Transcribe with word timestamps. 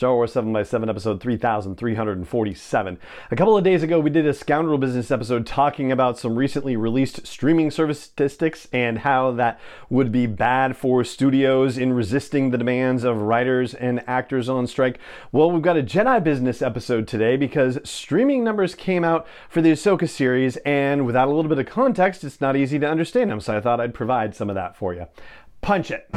Star 0.00 0.14
Wars 0.14 0.32
7 0.32 0.50
by 0.50 0.62
7 0.62 0.88
episode 0.88 1.20
3347. 1.20 2.98
A 3.30 3.36
couple 3.36 3.54
of 3.54 3.62
days 3.62 3.82
ago, 3.82 4.00
we 4.00 4.08
did 4.08 4.26
a 4.26 4.32
Scoundrel 4.32 4.78
Business 4.78 5.10
episode 5.10 5.46
talking 5.46 5.92
about 5.92 6.18
some 6.18 6.36
recently 6.36 6.74
released 6.74 7.26
streaming 7.26 7.70
service 7.70 8.00
statistics 8.00 8.66
and 8.72 9.00
how 9.00 9.30
that 9.32 9.60
would 9.90 10.10
be 10.10 10.24
bad 10.26 10.74
for 10.74 11.04
studios 11.04 11.76
in 11.76 11.92
resisting 11.92 12.48
the 12.48 12.56
demands 12.56 13.04
of 13.04 13.20
writers 13.20 13.74
and 13.74 14.02
actors 14.06 14.48
on 14.48 14.66
strike. 14.66 14.98
Well, 15.32 15.50
we've 15.50 15.60
got 15.60 15.76
a 15.76 15.82
Jedi 15.82 16.24
Business 16.24 16.62
episode 16.62 17.06
today 17.06 17.36
because 17.36 17.78
streaming 17.84 18.42
numbers 18.42 18.74
came 18.74 19.04
out 19.04 19.26
for 19.50 19.60
the 19.60 19.72
Ahsoka 19.72 20.08
series, 20.08 20.56
and 20.64 21.04
without 21.04 21.28
a 21.28 21.32
little 21.34 21.50
bit 21.50 21.58
of 21.58 21.66
context, 21.66 22.24
it's 22.24 22.40
not 22.40 22.56
easy 22.56 22.78
to 22.78 22.88
understand 22.88 23.30
them, 23.30 23.40
so 23.40 23.54
I 23.54 23.60
thought 23.60 23.82
I'd 23.82 23.92
provide 23.92 24.34
some 24.34 24.48
of 24.48 24.54
that 24.54 24.78
for 24.78 24.94
you. 24.94 25.08
Punch 25.60 25.90
it. 25.90 26.08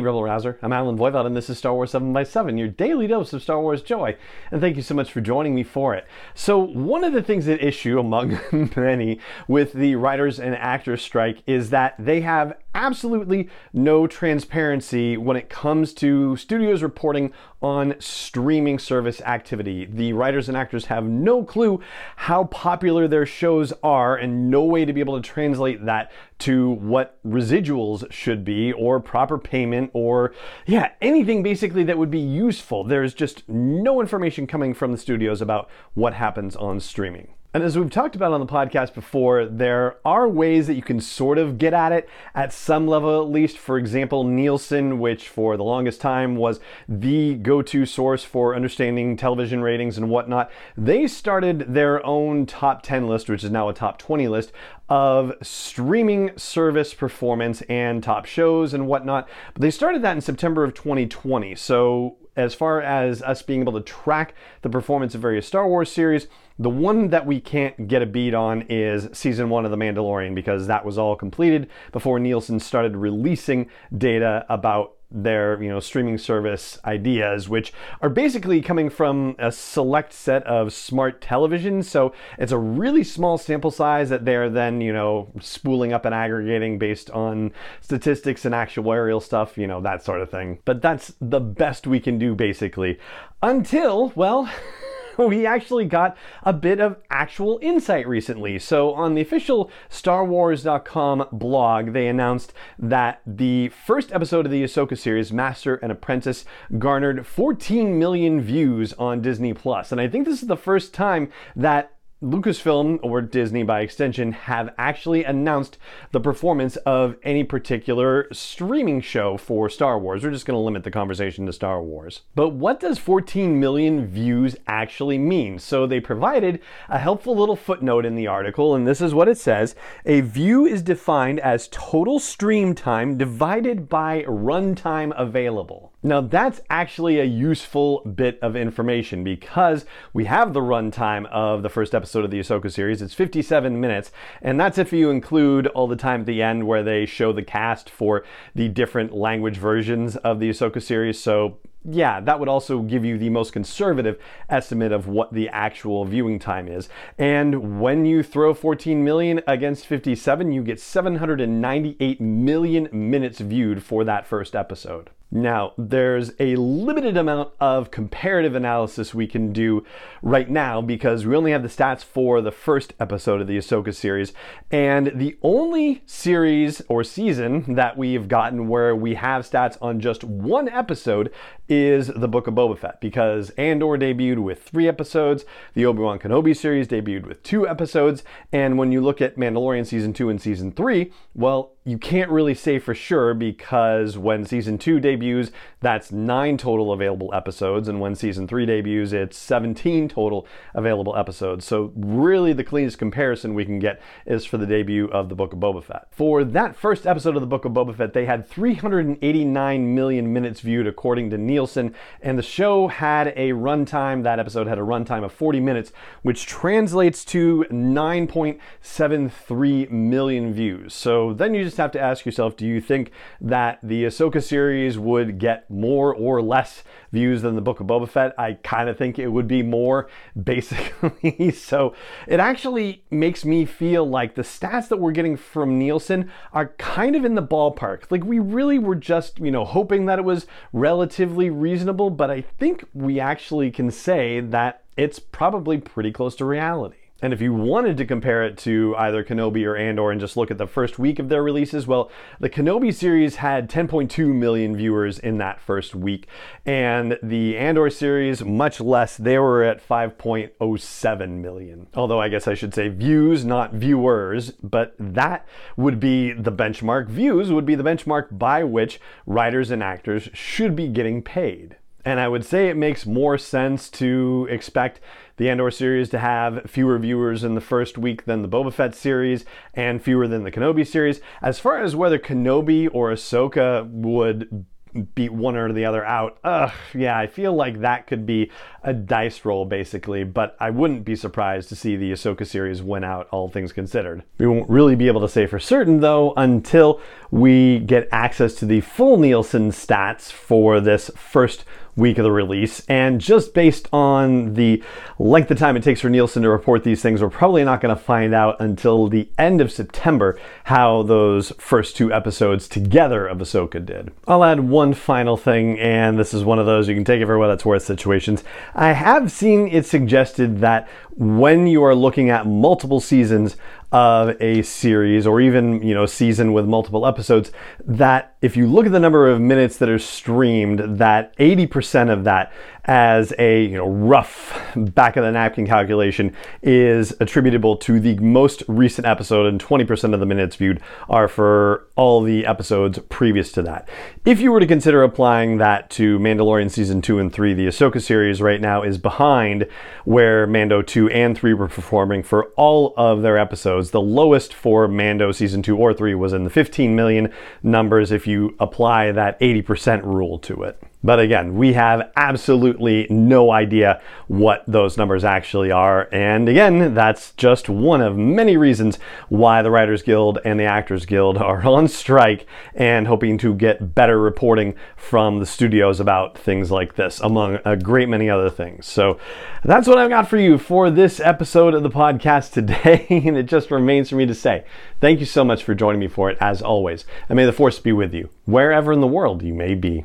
Hey, 0.00 0.04
Rebel 0.04 0.24
Rouser. 0.24 0.58
I'm 0.62 0.72
Allen 0.72 0.96
Voivod, 0.96 1.26
and 1.26 1.36
this 1.36 1.50
is 1.50 1.58
Star 1.58 1.74
Wars 1.74 1.90
7 1.90 2.10
by 2.10 2.22
7 2.22 2.56
your 2.56 2.68
daily 2.68 3.06
dose 3.06 3.34
of 3.34 3.42
Star 3.42 3.60
Wars 3.60 3.82
joy. 3.82 4.16
And 4.50 4.58
thank 4.58 4.76
you 4.76 4.82
so 4.82 4.94
much 4.94 5.12
for 5.12 5.20
joining 5.20 5.54
me 5.54 5.62
for 5.62 5.94
it. 5.94 6.06
So, 6.34 6.58
one 6.58 7.04
of 7.04 7.12
the 7.12 7.22
things 7.22 7.46
at 7.48 7.62
issue, 7.62 7.98
among 7.98 8.40
many, 8.76 9.20
with 9.46 9.74
the 9.74 9.96
writers 9.96 10.40
and 10.40 10.54
actors 10.54 11.02
strike 11.02 11.42
is 11.46 11.68
that 11.68 11.96
they 11.98 12.22
have 12.22 12.56
absolutely 12.74 13.48
no 13.72 14.06
transparency 14.06 15.16
when 15.16 15.36
it 15.36 15.48
comes 15.48 15.92
to 15.94 16.36
studios 16.36 16.82
reporting 16.82 17.32
on 17.62 17.94
streaming 17.98 18.78
service 18.78 19.20
activity. 19.22 19.84
The 19.84 20.12
writers 20.12 20.48
and 20.48 20.56
actors 20.56 20.86
have 20.86 21.04
no 21.04 21.44
clue 21.44 21.80
how 22.16 22.44
popular 22.44 23.06
their 23.08 23.26
shows 23.26 23.72
are 23.82 24.16
and 24.16 24.50
no 24.50 24.64
way 24.64 24.84
to 24.84 24.92
be 24.92 25.00
able 25.00 25.20
to 25.20 25.28
translate 25.28 25.84
that 25.84 26.10
to 26.38 26.70
what 26.70 27.18
residuals 27.24 28.10
should 28.10 28.44
be 28.44 28.72
or 28.72 29.00
proper 29.00 29.38
payment 29.38 29.90
or 29.92 30.32
yeah, 30.66 30.92
anything 31.00 31.42
basically 31.42 31.84
that 31.84 31.98
would 31.98 32.10
be 32.10 32.18
useful. 32.18 32.84
There's 32.84 33.14
just 33.14 33.48
no 33.48 34.00
information 34.00 34.46
coming 34.46 34.74
from 34.74 34.92
the 34.92 34.98
studios 34.98 35.42
about 35.42 35.68
what 35.94 36.14
happens 36.14 36.56
on 36.56 36.80
streaming. 36.80 37.34
And 37.52 37.64
as 37.64 37.76
we've 37.76 37.90
talked 37.90 38.14
about 38.14 38.32
on 38.32 38.38
the 38.38 38.46
podcast 38.46 38.94
before, 38.94 39.44
there 39.44 39.96
are 40.04 40.28
ways 40.28 40.68
that 40.68 40.74
you 40.74 40.82
can 40.82 41.00
sort 41.00 41.36
of 41.36 41.58
get 41.58 41.74
at 41.74 41.90
it 41.90 42.08
at 42.32 42.52
some 42.52 42.86
level, 42.86 43.20
at 43.20 43.28
least. 43.28 43.58
For 43.58 43.76
example, 43.76 44.22
Nielsen, 44.22 45.00
which 45.00 45.28
for 45.28 45.56
the 45.56 45.64
longest 45.64 46.00
time 46.00 46.36
was 46.36 46.60
the 46.88 47.34
go 47.34 47.60
to 47.60 47.86
source 47.86 48.22
for 48.22 48.54
understanding 48.54 49.16
television 49.16 49.62
ratings 49.62 49.98
and 49.98 50.08
whatnot, 50.08 50.48
they 50.76 51.08
started 51.08 51.74
their 51.74 52.06
own 52.06 52.46
top 52.46 52.82
10 52.82 53.08
list, 53.08 53.28
which 53.28 53.42
is 53.42 53.50
now 53.50 53.68
a 53.68 53.74
top 53.74 53.98
20 53.98 54.28
list 54.28 54.52
of 54.88 55.32
streaming 55.42 56.30
service 56.36 56.94
performance 56.94 57.62
and 57.62 58.04
top 58.04 58.26
shows 58.26 58.72
and 58.72 58.86
whatnot. 58.86 59.28
But 59.54 59.62
they 59.62 59.72
started 59.72 60.02
that 60.02 60.14
in 60.14 60.20
September 60.20 60.62
of 60.62 60.74
2020. 60.74 61.56
So 61.56 62.16
as 62.36 62.54
far 62.54 62.80
as 62.80 63.22
us 63.22 63.42
being 63.42 63.60
able 63.60 63.72
to 63.72 63.80
track 63.80 64.34
the 64.62 64.68
performance 64.68 65.14
of 65.14 65.20
various 65.20 65.46
Star 65.46 65.66
Wars 65.66 65.90
series, 65.90 66.26
the 66.58 66.70
one 66.70 67.08
that 67.08 67.26
we 67.26 67.40
can't 67.40 67.88
get 67.88 68.02
a 68.02 68.06
beat 68.06 68.34
on 68.34 68.62
is 68.68 69.08
season 69.12 69.48
one 69.48 69.64
of 69.64 69.70
The 69.70 69.76
Mandalorian 69.76 70.34
because 70.34 70.66
that 70.66 70.84
was 70.84 70.98
all 70.98 71.16
completed 71.16 71.68
before 71.92 72.18
Nielsen 72.18 72.60
started 72.60 72.96
releasing 72.96 73.68
data 73.96 74.44
about 74.48 74.96
their 75.10 75.60
you 75.62 75.68
know 75.68 75.80
streaming 75.80 76.18
service 76.18 76.78
ideas 76.84 77.48
which 77.48 77.72
are 78.00 78.08
basically 78.08 78.60
coming 78.60 78.88
from 78.88 79.34
a 79.38 79.50
select 79.50 80.12
set 80.12 80.42
of 80.46 80.72
smart 80.72 81.20
televisions 81.20 81.84
so 81.84 82.12
it's 82.38 82.52
a 82.52 82.58
really 82.58 83.02
small 83.02 83.36
sample 83.36 83.70
size 83.70 84.08
that 84.08 84.24
they're 84.24 84.48
then 84.48 84.80
you 84.80 84.92
know 84.92 85.32
spooling 85.40 85.92
up 85.92 86.04
and 86.04 86.14
aggregating 86.14 86.78
based 86.78 87.10
on 87.10 87.52
statistics 87.80 88.44
and 88.44 88.54
actuarial 88.54 89.22
stuff 89.22 89.56
you 89.56 89.66
know 89.66 89.80
that 89.80 90.02
sort 90.02 90.20
of 90.20 90.30
thing. 90.30 90.58
But 90.64 90.82
that's 90.82 91.14
the 91.20 91.40
best 91.40 91.86
we 91.86 92.00
can 92.00 92.18
do 92.18 92.34
basically. 92.34 92.98
Until 93.42 94.12
well 94.14 94.50
we 95.28 95.46
actually 95.46 95.84
got 95.84 96.16
a 96.42 96.52
bit 96.52 96.80
of 96.80 96.96
actual 97.10 97.58
insight 97.62 98.06
recently. 98.06 98.58
So, 98.58 98.92
on 98.94 99.14
the 99.14 99.20
official 99.20 99.70
StarWars.com 99.90 101.28
blog, 101.32 101.92
they 101.92 102.08
announced 102.08 102.52
that 102.78 103.20
the 103.26 103.68
first 103.68 104.12
episode 104.12 104.46
of 104.46 104.52
the 104.52 104.64
Ahsoka 104.64 104.96
series, 104.96 105.32
Master 105.32 105.76
and 105.76 105.92
Apprentice, 105.92 106.44
garnered 106.78 107.26
14 107.26 107.98
million 107.98 108.40
views 108.40 108.92
on 108.94 109.22
Disney 109.22 109.54
Plus. 109.54 109.92
And 109.92 110.00
I 110.00 110.08
think 110.08 110.26
this 110.26 110.42
is 110.42 110.48
the 110.48 110.56
first 110.56 110.94
time 110.94 111.30
that 111.56 111.92
Lucasfilm, 112.22 112.98
or 113.02 113.22
Disney 113.22 113.62
by 113.62 113.80
extension, 113.80 114.32
have 114.32 114.74
actually 114.76 115.24
announced 115.24 115.78
the 116.12 116.20
performance 116.20 116.76
of 116.76 117.16
any 117.22 117.44
particular 117.44 118.28
streaming 118.30 119.00
show 119.00 119.38
for 119.38 119.70
Star 119.70 119.98
Wars. 119.98 120.22
We're 120.22 120.30
just 120.30 120.44
going 120.44 120.56
to 120.56 120.60
limit 120.60 120.84
the 120.84 120.90
conversation 120.90 121.46
to 121.46 121.52
Star 121.52 121.82
Wars. 121.82 122.20
But 122.34 122.50
what 122.50 122.78
does 122.78 122.98
14 122.98 123.58
million 123.58 124.06
views 124.06 124.54
actually 124.66 125.16
mean? 125.16 125.58
So 125.58 125.86
they 125.86 125.98
provided 125.98 126.60
a 126.90 126.98
helpful 126.98 127.34
little 127.34 127.56
footnote 127.56 128.04
in 128.04 128.16
the 128.16 128.26
article, 128.26 128.74
and 128.74 128.86
this 128.86 129.00
is 129.00 129.14
what 129.14 129.28
it 129.28 129.38
says 129.38 129.74
A 130.04 130.20
view 130.20 130.66
is 130.66 130.82
defined 130.82 131.40
as 131.40 131.68
total 131.68 132.18
stream 132.18 132.74
time 132.74 133.16
divided 133.16 133.88
by 133.88 134.24
runtime 134.24 135.14
available. 135.16 135.89
Now, 136.02 136.22
that's 136.22 136.62
actually 136.70 137.20
a 137.20 137.24
useful 137.24 138.00
bit 138.00 138.38
of 138.40 138.56
information 138.56 139.22
because 139.22 139.84
we 140.14 140.24
have 140.24 140.54
the 140.54 140.60
runtime 140.60 141.26
of 141.26 141.62
the 141.62 141.68
first 141.68 141.94
episode 141.94 142.24
of 142.24 142.30
the 142.30 142.40
Ahsoka 142.40 142.72
series. 142.72 143.02
It's 143.02 143.12
57 143.12 143.78
minutes, 143.78 144.10
and 144.40 144.58
that's 144.58 144.78
if 144.78 144.94
you 144.94 145.10
include 145.10 145.66
all 145.66 145.86
the 145.86 145.96
time 145.96 146.20
at 146.20 146.26
the 146.26 146.40
end 146.40 146.66
where 146.66 146.82
they 146.82 147.04
show 147.04 147.34
the 147.34 147.42
cast 147.42 147.90
for 147.90 148.24
the 148.54 148.66
different 148.68 149.12
language 149.12 149.58
versions 149.58 150.16
of 150.16 150.40
the 150.40 150.48
Ahsoka 150.48 150.80
series. 150.80 151.20
So, 151.20 151.58
yeah, 151.84 152.18
that 152.20 152.40
would 152.40 152.48
also 152.48 152.80
give 152.80 153.04
you 153.04 153.18
the 153.18 153.28
most 153.28 153.52
conservative 153.52 154.18
estimate 154.48 154.92
of 154.92 155.06
what 155.06 155.34
the 155.34 155.50
actual 155.50 156.06
viewing 156.06 156.38
time 156.38 156.66
is. 156.66 156.88
And 157.18 157.78
when 157.78 158.06
you 158.06 158.22
throw 158.22 158.54
14 158.54 159.04
million 159.04 159.42
against 159.46 159.84
57, 159.84 160.50
you 160.50 160.62
get 160.62 160.80
798 160.80 162.22
million 162.22 162.88
minutes 162.90 163.40
viewed 163.40 163.82
for 163.82 164.02
that 164.04 164.26
first 164.26 164.56
episode. 164.56 165.10
Now, 165.32 165.74
there's 165.78 166.32
a 166.40 166.56
limited 166.56 167.16
amount 167.16 167.52
of 167.60 167.92
comparative 167.92 168.56
analysis 168.56 169.14
we 169.14 169.28
can 169.28 169.52
do 169.52 169.84
right 170.22 170.50
now 170.50 170.80
because 170.80 171.24
we 171.24 171.36
only 171.36 171.52
have 171.52 171.62
the 171.62 171.68
stats 171.68 172.02
for 172.02 172.40
the 172.40 172.50
first 172.50 172.94
episode 172.98 173.40
of 173.40 173.46
the 173.46 173.56
Ahsoka 173.56 173.94
series. 173.94 174.32
And 174.72 175.12
the 175.14 175.38
only 175.42 176.02
series 176.04 176.82
or 176.88 177.04
season 177.04 177.76
that 177.76 177.96
we've 177.96 178.26
gotten 178.26 178.66
where 178.66 178.96
we 178.96 179.14
have 179.14 179.48
stats 179.48 179.78
on 179.80 180.00
just 180.00 180.24
one 180.24 180.68
episode 180.68 181.32
is 181.68 182.08
the 182.08 182.26
Book 182.26 182.48
of 182.48 182.54
Boba 182.54 182.76
Fett 182.76 183.00
because 183.00 183.50
Andor 183.50 183.96
debuted 183.96 184.40
with 184.40 184.60
three 184.60 184.88
episodes, 184.88 185.44
the 185.74 185.86
Obi 185.86 186.00
Wan 186.00 186.18
Kenobi 186.18 186.56
series 186.56 186.88
debuted 186.88 187.26
with 187.26 187.44
two 187.44 187.68
episodes, 187.68 188.24
and 188.50 188.76
when 188.76 188.90
you 188.90 189.00
look 189.00 189.20
at 189.20 189.36
Mandalorian 189.36 189.86
season 189.86 190.12
two 190.12 190.28
and 190.28 190.42
season 190.42 190.72
three, 190.72 191.12
well, 191.34 191.72
you 191.84 191.96
can't 191.96 192.30
really 192.30 192.54
say 192.54 192.78
for 192.78 192.94
sure 192.94 193.32
because 193.32 194.18
when 194.18 194.44
season 194.44 194.76
two 194.76 195.00
debuts, 195.00 195.50
that's 195.80 196.12
nine 196.12 196.58
total 196.58 196.92
available 196.92 197.32
episodes, 197.32 197.88
and 197.88 198.00
when 198.00 198.14
season 198.14 198.46
three 198.46 198.66
debuts, 198.66 199.12
it's 199.12 199.38
17 199.38 200.10
total 200.10 200.46
available 200.74 201.16
episodes. 201.16 201.64
So, 201.64 201.90
really, 201.96 202.52
the 202.52 202.64
cleanest 202.64 202.98
comparison 202.98 203.54
we 203.54 203.64
can 203.64 203.78
get 203.78 204.02
is 204.26 204.44
for 204.44 204.58
the 204.58 204.66
debut 204.66 205.06
of 205.06 205.30
the 205.30 205.34
Book 205.34 205.54
of 205.54 205.58
Boba 205.58 205.82
Fett. 205.82 206.08
For 206.10 206.44
that 206.44 206.76
first 206.76 207.06
episode 207.06 207.34
of 207.34 207.40
the 207.40 207.46
Book 207.46 207.64
of 207.64 207.72
Boba 207.72 207.96
Fett, 207.96 208.12
they 208.12 208.26
had 208.26 208.46
389 208.46 209.94
million 209.94 210.34
minutes 210.34 210.60
viewed, 210.60 210.86
according 210.86 211.30
to 211.30 211.38
Nielsen, 211.38 211.94
and 212.20 212.38
the 212.38 212.42
show 212.42 212.88
had 212.88 213.28
a 213.28 213.52
runtime, 213.52 214.22
that 214.24 214.38
episode 214.38 214.66
had 214.66 214.76
a 214.76 214.82
runtime 214.82 215.24
of 215.24 215.32
40 215.32 215.60
minutes, 215.60 215.92
which 216.20 216.44
translates 216.44 217.24
to 217.24 217.64
9.73 217.70 219.90
million 219.90 220.52
views. 220.52 220.92
So, 220.92 221.32
then 221.32 221.54
you 221.54 221.69
just 221.70 221.78
have 221.78 221.92
to 221.92 222.00
ask 222.00 222.26
yourself 222.26 222.56
do 222.56 222.66
you 222.66 222.80
think 222.80 223.12
that 223.40 223.78
the 223.82 224.04
Ahsoka 224.04 224.42
series 224.42 224.98
would 224.98 225.38
get 225.38 225.70
more 225.70 226.12
or 226.12 226.42
less 226.42 226.82
views 227.12 227.42
than 227.42 227.54
the 227.54 227.60
Book 227.60 227.78
of 227.78 227.86
Boba 227.86 228.08
Fett? 228.08 228.34
I 228.36 228.54
kind 228.54 228.88
of 228.88 228.98
think 228.98 229.18
it 229.18 229.28
would 229.28 229.46
be 229.46 229.62
more, 229.62 230.08
basically. 230.42 231.52
so 231.52 231.94
it 232.26 232.40
actually 232.40 233.04
makes 233.10 233.44
me 233.44 233.64
feel 233.64 234.04
like 234.04 234.34
the 234.34 234.42
stats 234.42 234.88
that 234.88 234.98
we're 234.98 235.12
getting 235.12 235.36
from 235.36 235.78
Nielsen 235.78 236.30
are 236.52 236.74
kind 236.78 237.14
of 237.14 237.24
in 237.24 237.36
the 237.36 237.42
ballpark. 237.42 238.10
Like 238.10 238.24
we 238.24 238.40
really 238.40 238.78
were 238.78 238.96
just, 238.96 239.38
you 239.38 239.52
know, 239.52 239.64
hoping 239.64 240.06
that 240.06 240.18
it 240.18 240.24
was 240.24 240.46
relatively 240.72 241.50
reasonable, 241.50 242.10
but 242.10 242.30
I 242.30 242.40
think 242.40 242.84
we 242.94 243.20
actually 243.20 243.70
can 243.70 243.92
say 243.92 244.40
that 244.40 244.82
it's 244.96 245.20
probably 245.20 245.78
pretty 245.78 246.10
close 246.10 246.34
to 246.36 246.44
reality. 246.44 246.96
And 247.22 247.32
if 247.32 247.40
you 247.40 247.52
wanted 247.52 247.96
to 247.98 248.06
compare 248.06 248.42
it 248.44 248.56
to 248.58 248.94
either 248.96 249.22
Kenobi 249.22 249.66
or 249.66 249.76
Andor 249.76 250.10
and 250.10 250.20
just 250.20 250.36
look 250.36 250.50
at 250.50 250.58
the 250.58 250.66
first 250.66 250.98
week 250.98 251.18
of 251.18 251.28
their 251.28 251.42
releases, 251.42 251.86
well, 251.86 252.10
the 252.38 252.48
Kenobi 252.48 252.94
series 252.94 253.36
had 253.36 253.70
10.2 253.70 254.34
million 254.34 254.76
viewers 254.76 255.18
in 255.18 255.38
that 255.38 255.60
first 255.60 255.94
week. 255.94 256.26
And 256.64 257.18
the 257.22 257.58
Andor 257.58 257.90
series, 257.90 258.44
much 258.44 258.80
less, 258.80 259.16
they 259.16 259.38
were 259.38 259.62
at 259.62 259.86
5.07 259.86 261.28
million. 261.28 261.86
Although 261.94 262.20
I 262.20 262.28
guess 262.28 262.48
I 262.48 262.54
should 262.54 262.74
say 262.74 262.88
views, 262.88 263.44
not 263.44 263.74
viewers, 263.74 264.52
but 264.62 264.94
that 264.98 265.46
would 265.76 266.00
be 266.00 266.32
the 266.32 266.52
benchmark. 266.52 267.08
Views 267.08 267.52
would 267.52 267.66
be 267.66 267.74
the 267.74 267.84
benchmark 267.84 268.38
by 268.38 268.64
which 268.64 269.00
writers 269.26 269.70
and 269.70 269.82
actors 269.82 270.28
should 270.32 270.74
be 270.74 270.88
getting 270.88 271.22
paid. 271.22 271.76
And 272.04 272.18
I 272.18 272.28
would 272.28 272.44
say 272.44 272.68
it 272.68 272.76
makes 272.76 273.06
more 273.06 273.36
sense 273.38 273.90
to 273.90 274.46
expect 274.50 275.00
the 275.36 275.48
Andor 275.50 275.70
series 275.70 276.08
to 276.10 276.18
have 276.18 276.70
fewer 276.70 276.98
viewers 276.98 277.44
in 277.44 277.54
the 277.54 277.60
first 277.60 277.98
week 277.98 278.24
than 278.24 278.42
the 278.42 278.48
Boba 278.48 278.72
Fett 278.72 278.94
series 278.94 279.44
and 279.74 280.02
fewer 280.02 280.28
than 280.28 280.44
the 280.44 280.50
Kenobi 280.50 280.86
series. 280.86 281.20
As 281.42 281.58
far 281.58 281.82
as 281.82 281.96
whether 281.96 282.18
Kenobi 282.18 282.88
or 282.92 283.10
Ahsoka 283.10 283.88
would 283.90 284.66
beat 285.14 285.32
one 285.32 285.56
or 285.56 285.72
the 285.72 285.84
other 285.84 286.04
out. 286.04 286.38
Ugh, 286.44 286.72
yeah, 286.94 287.18
I 287.18 287.26
feel 287.26 287.54
like 287.54 287.80
that 287.80 288.06
could 288.06 288.26
be 288.26 288.50
a 288.82 288.92
dice 288.92 289.44
roll 289.44 289.64
basically, 289.64 290.24
but 290.24 290.56
I 290.58 290.70
wouldn't 290.70 291.04
be 291.04 291.14
surprised 291.14 291.68
to 291.68 291.76
see 291.76 291.96
the 291.96 292.12
Ahsoka 292.12 292.46
series 292.46 292.82
win 292.82 293.04
out, 293.04 293.28
all 293.30 293.48
things 293.48 293.72
considered. 293.72 294.22
We 294.38 294.46
won't 294.46 294.68
really 294.68 294.96
be 294.96 295.06
able 295.06 295.20
to 295.20 295.28
say 295.28 295.46
for 295.46 295.58
certain 295.58 296.00
though 296.00 296.34
until 296.36 297.00
we 297.30 297.80
get 297.80 298.08
access 298.10 298.54
to 298.56 298.66
the 298.66 298.80
full 298.80 299.16
Nielsen 299.16 299.70
stats 299.70 300.30
for 300.32 300.80
this 300.80 301.10
first 301.16 301.64
week 302.00 302.18
of 302.18 302.24
the 302.24 302.32
release. 302.32 302.84
And 302.88 303.20
just 303.20 303.54
based 303.54 303.88
on 303.92 304.54
the 304.54 304.82
length 305.18 305.50
of 305.50 305.58
time 305.58 305.76
it 305.76 305.84
takes 305.84 306.00
for 306.00 306.10
Nielsen 306.10 306.42
to 306.42 306.50
report 306.50 306.82
these 306.82 307.02
things, 307.02 307.22
we're 307.22 307.30
probably 307.30 307.62
not 307.62 307.80
going 307.80 307.94
to 307.94 308.02
find 308.02 308.34
out 308.34 308.56
until 308.60 309.06
the 309.06 309.28
end 309.38 309.60
of 309.60 309.70
September 309.70 310.38
how 310.64 311.02
those 311.02 311.50
first 311.58 311.96
two 311.96 312.12
episodes 312.12 312.66
together 312.66 313.26
of 313.26 313.38
Ahsoka 313.38 313.84
did. 313.84 314.10
I'll 314.26 314.42
add 314.42 314.60
one 314.60 314.94
final 314.94 315.36
thing, 315.36 315.78
and 315.78 316.18
this 316.18 316.34
is 316.34 316.42
one 316.42 316.58
of 316.58 316.66
those 316.66 316.88
you 316.88 316.94
can 316.94 317.04
take 317.04 317.20
it 317.20 317.26
for 317.26 317.38
what 317.38 317.50
it's 317.50 317.64
worth 317.64 317.82
situations. 317.82 318.42
I 318.74 318.92
have 318.92 319.30
seen 319.30 319.68
it 319.68 319.86
suggested 319.86 320.58
that 320.60 320.88
when 321.16 321.66
you 321.66 321.84
are 321.84 321.94
looking 321.94 322.30
at 322.30 322.46
multiple 322.46 323.00
seasons 323.00 323.56
of 323.92 324.40
a 324.40 324.62
series 324.62 325.26
or 325.26 325.40
even, 325.40 325.82
you 325.82 325.94
know, 325.94 326.06
season 326.06 326.52
with 326.52 326.66
multiple 326.66 327.06
episodes, 327.06 327.50
that 327.84 328.36
if 328.42 328.56
you 328.56 328.66
look 328.66 328.86
at 328.86 328.92
the 328.92 329.00
number 329.00 329.28
of 329.28 329.40
minutes 329.40 329.76
that 329.78 329.88
are 329.88 329.98
streamed, 329.98 330.98
that 330.98 331.36
80% 331.36 332.10
of 332.10 332.24
that 332.24 332.52
as 332.90 333.32
a 333.38 333.62
you 333.64 333.76
know 333.76 333.88
rough 333.88 334.52
back 334.74 335.16
of 335.16 335.22
the 335.22 335.30
napkin 335.30 335.64
calculation 335.64 336.34
is 336.60 337.14
attributable 337.20 337.76
to 337.76 338.00
the 338.00 338.16
most 338.16 338.64
recent 338.66 339.06
episode 339.06 339.46
and 339.46 339.62
20% 339.62 340.12
of 340.12 340.18
the 340.18 340.26
minutes 340.26 340.56
viewed 340.56 340.80
are 341.08 341.28
for 341.28 341.86
all 341.94 342.20
the 342.20 342.44
episodes 342.44 342.98
previous 343.08 343.52
to 343.52 343.62
that. 343.62 343.88
If 344.24 344.40
you 344.40 344.50
were 344.50 344.58
to 344.58 344.66
consider 344.66 345.04
applying 345.04 345.58
that 345.58 345.88
to 345.90 346.18
Mandalorian 346.18 346.68
season 346.68 347.00
2 347.00 347.20
and 347.20 347.32
3, 347.32 347.54
the 347.54 347.68
Ahsoka 347.68 348.02
series 348.02 348.42
right 348.42 348.60
now 348.60 348.82
is 348.82 348.98
behind 348.98 349.68
where 350.04 350.46
Mando 350.48 350.82
2 350.82 351.10
and 351.10 351.38
3 351.38 351.54
were 351.54 351.68
performing 351.68 352.24
for 352.24 352.46
all 352.56 352.92
of 352.96 353.22
their 353.22 353.38
episodes. 353.38 353.79
The 353.88 354.02
lowest 354.02 354.52
for 354.52 354.86
Mando 354.86 355.32
season 355.32 355.62
2 355.62 355.76
or 355.76 355.94
3 355.94 356.14
was 356.14 356.34
in 356.34 356.44
the 356.44 356.50
15 356.50 356.94
million 356.94 357.32
numbers 357.62 358.12
if 358.12 358.26
you 358.26 358.54
apply 358.60 359.12
that 359.12 359.40
80% 359.40 360.04
rule 360.04 360.38
to 360.40 360.64
it. 360.64 360.82
But 361.02 361.18
again, 361.18 361.56
we 361.56 361.72
have 361.72 362.10
absolutely 362.14 363.06
no 363.08 363.50
idea 363.50 364.02
what 364.28 364.62
those 364.66 364.98
numbers 364.98 365.24
actually 365.24 365.70
are. 365.70 366.08
And 366.12 366.46
again, 366.48 366.94
that's 366.94 367.32
just 367.32 367.70
one 367.70 368.02
of 368.02 368.18
many 368.18 368.58
reasons 368.58 368.98
why 369.30 369.62
the 369.62 369.70
Writers 369.70 370.02
Guild 370.02 370.38
and 370.44 370.60
the 370.60 370.64
Actors 370.64 371.06
Guild 371.06 371.38
are 371.38 371.66
on 371.66 371.88
strike 371.88 372.46
and 372.74 373.06
hoping 373.06 373.38
to 373.38 373.54
get 373.54 373.94
better 373.94 374.20
reporting 374.20 374.74
from 374.96 375.38
the 375.38 375.46
studios 375.46 376.00
about 376.00 376.36
things 376.36 376.70
like 376.70 376.96
this, 376.96 377.18
among 377.20 377.58
a 377.64 377.76
great 377.76 378.08
many 378.08 378.28
other 378.28 378.50
things. 378.50 378.86
So 378.86 379.18
that's 379.64 379.88
what 379.88 379.96
I've 379.96 380.10
got 380.10 380.28
for 380.28 380.36
you 380.36 380.58
for 380.58 380.90
this 380.90 381.18
episode 381.18 381.74
of 381.74 381.82
the 381.82 381.90
podcast 381.90 382.52
today. 382.52 383.06
and 383.24 383.38
it 383.38 383.44
just 383.44 383.70
remains 383.70 384.10
for 384.10 384.16
me 384.16 384.26
to 384.26 384.34
say 384.34 384.64
thank 385.00 385.20
you 385.20 385.26
so 385.26 385.44
much 385.44 385.64
for 385.64 385.74
joining 385.74 386.00
me 386.00 386.08
for 386.08 386.30
it, 386.30 386.36
as 386.42 386.60
always. 386.60 387.06
And 387.28 387.36
may 387.36 387.46
the 387.46 387.52
force 387.52 387.78
be 387.78 387.92
with 387.92 388.12
you, 388.12 388.28
wherever 388.44 388.92
in 388.92 389.00
the 389.00 389.06
world 389.06 389.42
you 389.42 389.54
may 389.54 389.74
be. 389.74 390.04